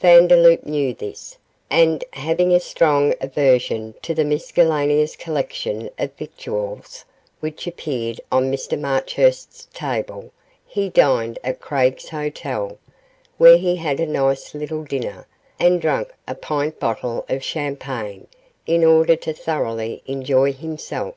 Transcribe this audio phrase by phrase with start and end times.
[0.00, 1.38] Vandeloup knew this,
[1.70, 7.06] and, having a strong aversion to the miscellaneous collection of victuals
[7.40, 10.30] which appeared on Mr Marchurst's table,
[10.66, 12.76] he dined at Craig's Hotel,
[13.38, 15.26] where he had a nice little dinner,
[15.58, 18.26] and drank a pint bottle of champagne
[18.66, 21.16] in order to thoroughly enjoy himself.